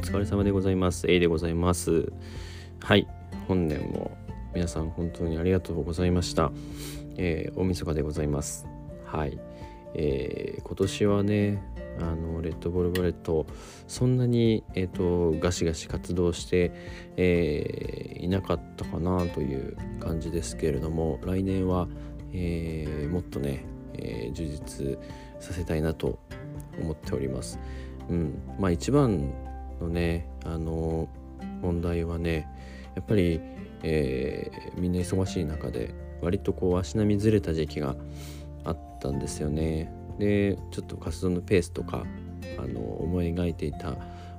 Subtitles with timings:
[0.00, 1.10] 疲れ様でございます。
[1.10, 2.10] A でございます。
[2.80, 3.06] はい、
[3.46, 4.10] 本年も
[4.54, 6.50] 皆さん本当にありがとうございました。
[7.18, 8.66] えー、大晦日でございます。
[9.04, 9.38] はい、
[9.94, 11.62] えー、今年はね、
[12.00, 13.46] あのレッドボールバレット
[13.88, 16.72] そんなに、えーと、ガシガシ活動して、
[17.18, 21.88] えー、いなかったかなという感じですけれども来年は、
[22.32, 24.98] えー、もっとね、え充実
[25.40, 26.18] させたいなと
[26.80, 27.58] 思っております。
[28.08, 29.34] うん、まあ一番
[29.80, 31.08] のねあの
[31.62, 32.48] 問題はね
[32.94, 33.40] やっぱり、
[33.82, 37.96] えー、みんな忙しい中で割とこう足並みずれた時期が
[38.64, 39.92] あったんですよね。
[40.18, 42.04] でちょっと活動のペースとか
[42.58, 43.96] あの思い描いていた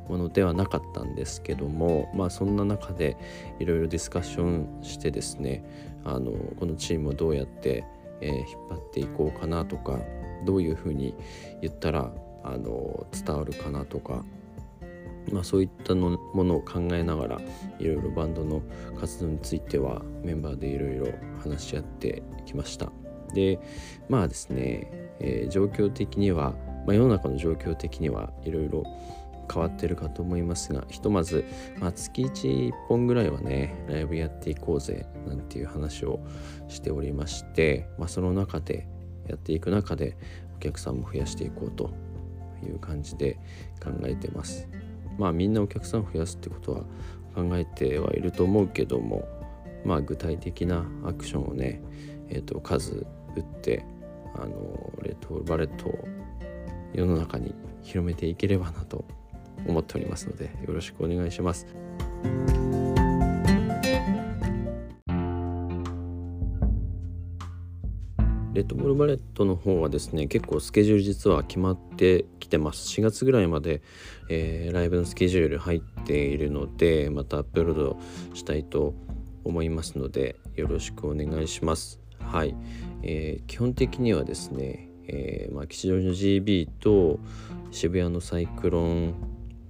[0.07, 3.17] ものではなかったんですけどもまあそんな中で
[3.59, 5.63] いろいろディスカッションしてですね
[6.03, 7.83] あのこのチームをどうやって、
[8.19, 9.99] えー、引っ張っていこうかなとか
[10.45, 11.15] どういうふうに
[11.61, 12.11] 言ったら
[12.43, 14.23] あの伝わるかなとか
[15.31, 17.41] まあ、そういったのものを考えながら
[17.79, 18.61] いろいろバンドの
[18.99, 21.07] 活動についてはメンバーでいろいろ
[21.41, 22.91] 話し合ってきました
[23.33, 23.59] で
[24.09, 26.53] まあですね、えー、状況的には、
[26.85, 28.83] まあ、世の中の状況的にはいろいろ
[29.51, 31.45] 変わってるかと思いますがひとまず、
[31.79, 36.19] まあ、月11本ぐらいはねライブやっていこうぜなんていう話を
[36.69, 38.87] しておりまして、まあ、その中で
[39.27, 40.17] やっていく中で
[40.55, 41.91] お客さんも増やしていこうと
[42.63, 43.39] いう感じで
[43.83, 44.67] 考えてます。
[45.21, 46.79] まあみんなお客さんを増やすってことは
[47.35, 49.27] 考えてはいると思うけども
[49.85, 51.79] まあ具体的なアクションをね、
[52.27, 53.05] えー、と数
[53.35, 53.85] 打って
[54.33, 56.07] あのレッドバレットを
[56.93, 59.05] 世の中に広めていければなと
[59.67, 61.67] 思っておりますのでよろしくお願いします。
[68.61, 72.87] レッドボールバレットの方はですね結構スケジュール実は決まってきてます。
[72.89, 73.81] 4月ぐらいまで、
[74.29, 77.97] えー、ライブのスケジュール入っているのでまたアップロード
[78.35, 78.93] したいと
[79.43, 81.99] 思いますのでよろしくお願いします。
[82.19, 82.55] はい、
[83.01, 87.19] えー、基本的にはですね、えーまあ、吉祥寺の GB と
[87.71, 89.15] 渋谷のサイクロン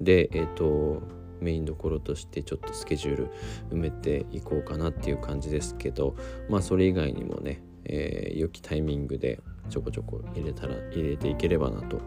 [0.02, 1.02] でえっ、ー、と
[1.40, 3.32] メインどころとしてちょっとスケジュール
[3.72, 6.18] 埋めていこうかなっていう感じですけど
[6.50, 11.98] まあそれ以外にもねえー、良きタイミングでちょこちょこ入れたら入れていければなと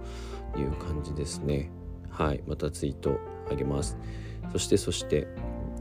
[0.59, 1.71] いう感じですね。
[2.11, 2.43] はい。
[2.47, 3.19] またツイート
[3.51, 3.97] あげます。
[4.53, 5.27] そしてそして、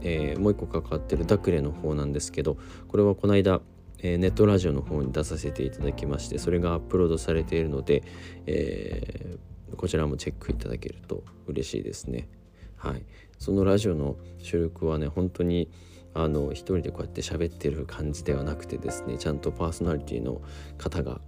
[0.02, 2.56] えー、もう一個関わってるダクレの方なんですけど
[2.88, 3.60] これはこの間
[3.98, 8.02] えネットラジオの方に出させていただきましてそれがアップロードされているので、
[8.46, 12.28] えー、こちらもチェックいただけると嬉しいですね。
[12.76, 13.04] はい。
[13.38, 15.70] そのラジオの収録はね本当に
[16.14, 20.40] あの一人でこうやって喋ってる感じではなくてですねちゃんとパーソナリティの
[20.78, 21.20] 方が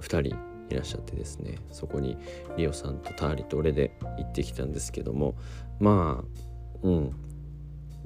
[0.00, 0.36] 2人
[0.70, 2.16] いらっしゃってですねそこに
[2.56, 5.34] リオさんとターリと俺で行ってきたんですけども
[5.78, 6.38] まあ
[6.82, 7.28] うん。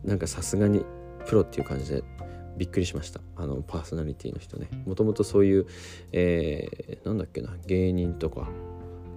[0.05, 0.85] なんかさすがに
[1.27, 2.03] プロっていう感じで
[2.57, 3.21] びっくりしました。
[3.37, 4.69] あのパーソナリティの人ね。
[4.85, 5.67] もともとそういう、
[6.13, 8.49] えー、なんだっけな芸人とか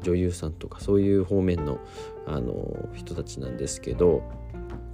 [0.03, 1.79] 女優さんとかそういう方面の
[2.27, 4.23] あの人たちなんですけど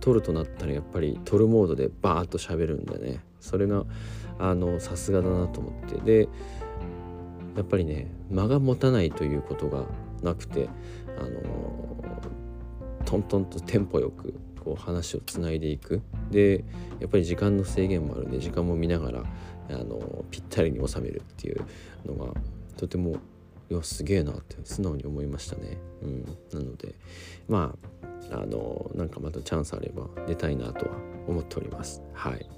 [0.02, 3.20] 撮るとなったらやっぱり撮るモードでバーッと喋るんでね。
[3.40, 3.86] それが
[4.40, 6.02] あのさすがだなと思って。
[6.02, 6.30] で
[7.56, 9.86] やっぱりね間が持たないということが
[10.24, 10.70] なくて
[11.18, 12.02] あの
[13.06, 16.02] トントンとテンポよくこう話をつないでいく。
[16.30, 16.64] で
[17.00, 19.24] やっぱり時間の制限もあるんで時間も見ながら
[19.70, 21.66] あのぴったりに収めるっていう
[22.06, 22.34] のが
[22.78, 23.18] とても
[23.70, 25.78] いやすげえなって素直に思いましたね。
[26.02, 26.96] うん、なので
[27.48, 28.01] まあ
[28.32, 30.96] あのなんかまたチャンスあれば出たいなとは
[31.28, 32.02] 思っております。
[32.14, 32.50] はい。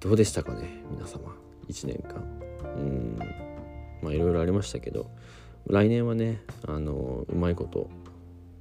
[0.00, 1.34] どうでしたかね皆様。
[1.68, 2.22] 1年間。
[2.76, 3.18] うん。
[4.02, 5.10] まあいろいろありましたけど
[5.66, 7.88] 来年はねあのうまいこと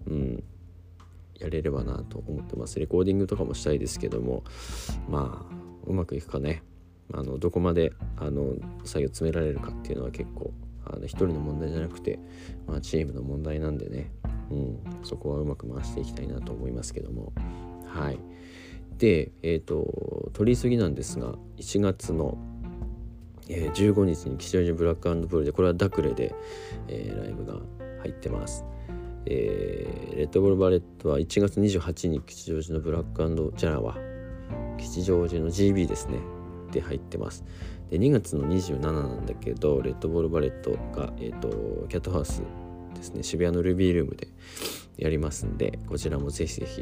[0.07, 0.43] うん。
[1.39, 2.79] やれればなと思ってます。
[2.79, 4.43] レコーディングとかもしたいですけども
[5.09, 6.63] まあうまくいくかね。
[7.13, 8.53] あのどこまであの
[8.85, 10.53] 作業詰められるかっていうのは結構
[10.85, 12.19] あの一人の問題じゃなくて、
[12.67, 14.11] まあ、チームの問題なんでね。
[14.51, 17.31] うん、そこはうまく回していきたいなと思いますけども。
[17.87, 18.19] はい。
[18.97, 22.37] でえっ、ー、と取り急ぎなんですが1月の、
[23.49, 26.35] えー、15日に吉祥寺ブラックブルーでこれはダクレで、
[26.87, 27.59] えー、ライブが
[28.01, 28.65] 入ってます。
[29.25, 33.95] えー、レッドボールバレットは1月28日に吉祥寺のブラックジャラは
[34.79, 36.19] 吉祥寺の GB ですね。
[36.71, 37.43] で入ってます。
[37.89, 41.49] で2月の27なんだけどレッドボールバレットが、えーと
[41.89, 42.41] キャットハウス
[42.93, 44.27] ですね渋谷のルビールームで
[44.97, 46.81] やりますんでこちらもぜひぜひ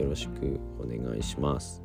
[0.00, 1.82] よろしくお願いします。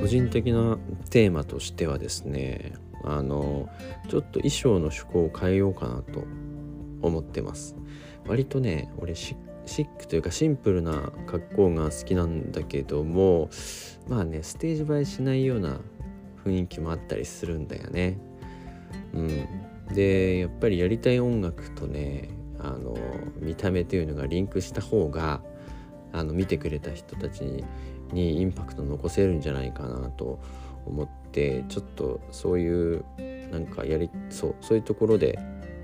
[0.00, 0.78] 個人的な
[1.10, 3.68] テーマとしてはですねあの
[4.08, 6.24] ちょっと衣装の趣向を変えようかなと
[7.02, 7.74] 思ってます。
[8.26, 13.50] 割とね俺シックというかシンプルな格好が好きなんだけども
[14.08, 15.80] まあねステージ映えしないような
[16.46, 18.18] 雰囲気もあったりするんだよね。
[19.12, 19.94] うん。
[19.94, 22.28] でやっぱりやりたい音楽とね
[22.58, 22.96] あの
[23.38, 25.40] 見た目というのがリンクした方が
[26.12, 27.64] あの見てくれた人たちに
[28.12, 30.40] にインパクト残せるんじゃないかなと
[30.86, 33.04] 思ってちょっとそういう
[33.50, 35.38] なんかやりそうそういうところで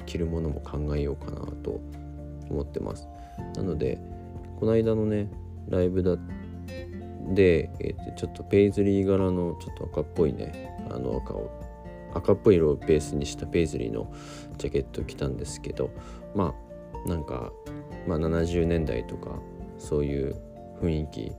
[0.06, 1.81] 着るものも考えようかなと
[2.49, 3.09] 思ってます。
[3.56, 3.99] なので
[4.59, 5.29] この間のね
[5.69, 6.17] ライブだ
[7.29, 11.51] で、えー、とちょっとペイズリー柄のちょっと赤っぽいねあの赤を
[12.15, 14.13] 赤っぽい色をベースにしたペイズリーの
[14.59, 15.91] ジャケットを着たんですけど
[16.35, 16.55] ま
[17.07, 17.53] あなんか、
[18.07, 19.39] まあ、70年代とか
[19.79, 20.37] そういう
[20.81, 21.33] 雰囲気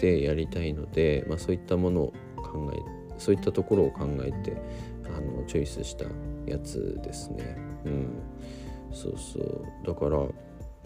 [0.00, 4.56] でやりたいので、まあ、そういったものを考えそういったところを考えて
[5.06, 6.04] あのチョイスした
[6.46, 7.56] やつですね。
[7.84, 8.22] うん、
[8.92, 10.18] そうそうだから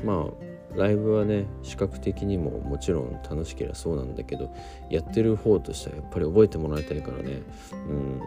[0.05, 4.55] まあライブはね視覚的にももちろん楽しければそうなんだけど
[4.91, 8.23] やってる方としてはやっぱり覚えてもらいたいからね、うん、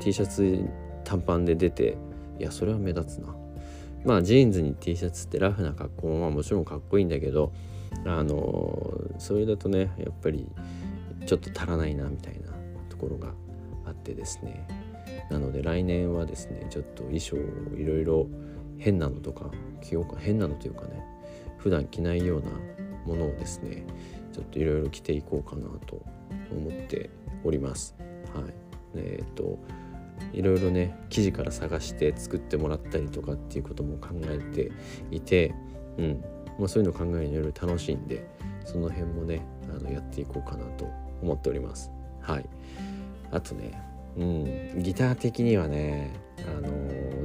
[0.00, 0.64] T シャツ
[1.04, 1.96] 短パンで出て
[2.38, 3.34] いやそれは目立つな。
[4.02, 7.52] まあジーンズに T シャツってラフな格好ももちろんかっこいいんだけど
[8.06, 10.46] あのそれだとねやっぱり
[11.26, 12.52] ちょっと足らないなみたいな
[12.88, 13.34] ところが
[13.84, 14.66] あってですね。
[15.30, 18.26] なので来年はですねちょっと衣装をいろいろ
[18.80, 19.50] 変なのとか
[19.80, 21.04] 着ようか変なのというかね
[21.58, 22.50] 普段着ないような
[23.06, 23.84] ものをですね
[24.32, 26.02] ちょっといろいろ着ていこうかなと
[26.50, 27.10] 思って
[27.44, 27.94] おります。
[28.34, 28.44] はい、
[28.96, 29.58] えっ、と
[30.32, 34.70] いろいろね生地から探して作ってもらったりとかっていうことも考えて
[35.10, 35.54] いて、
[35.98, 36.24] うん
[36.58, 38.26] まあ、そういうのを考えるのいろいろ楽しいんで
[38.64, 40.86] その辺もねあのやっていこうかなと
[41.22, 41.90] 思っております。
[42.20, 42.46] はい、
[43.30, 43.82] あとね、
[44.16, 46.12] うん、ギター的にはね
[46.46, 46.70] あの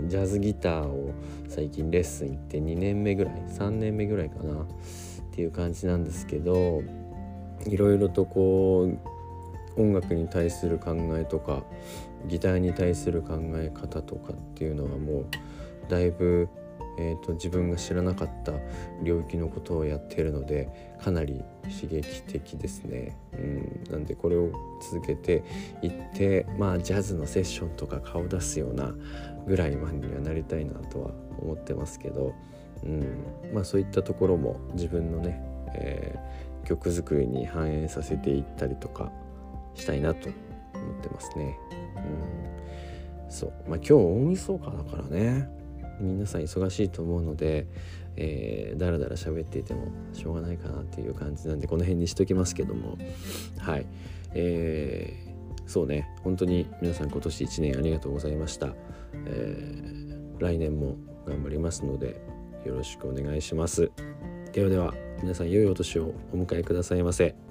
[0.07, 1.13] ジャズギターを
[1.47, 4.65] 最近レッスン行って2年目ぐらい3年目ぐらいかなっ
[5.31, 6.83] ていう感じなんですけど
[7.65, 8.89] いろいろとこ
[9.77, 11.63] う音楽に対する考えとか
[12.27, 15.25] ギターに対する考え方とかっていうのはもう
[15.87, 16.49] だいぶ、
[16.97, 18.53] えーと、自分が知らなかった
[19.03, 23.17] 領域のことをやっているのでかなり刺激的ですね。
[23.33, 24.51] うん、なんでこれを
[24.81, 25.43] 続けて
[25.81, 28.93] いってまあジャズのセッションとか顔出すような
[29.45, 32.33] ぐらいまでにはなりたいなとは思ってますけど、
[32.83, 35.41] うん、まあそういったところも自分のね、
[35.75, 39.11] えー、曲作りに反映させていったりとか
[39.73, 40.29] したいなと
[40.73, 41.57] 思ってますね。
[43.25, 43.53] うん、そう。
[43.67, 45.64] まあ今日大晦日だからね。
[45.99, 47.67] 皆さん忙しいと思うので、
[48.17, 52.97] えー、だらだら喋っていてもしょうがないかなっていう感じなんでこの辺にしときますけども。
[53.57, 53.85] はい。
[54.33, 56.07] えー、そうね。
[56.23, 58.73] 本当に皆さん今年1年ありがとうございました、
[59.25, 62.21] えー、来年も頑張りますので
[62.65, 63.91] よろしくお願いします。
[64.51, 67.44] ではでは皆さん良いお年をお迎えくださいませ。